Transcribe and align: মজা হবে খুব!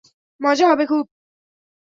মজা 0.41 0.65
হবে 0.67 0.85
খুব! 0.85 1.05